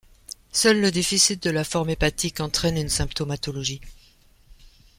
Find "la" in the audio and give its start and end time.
1.51-1.63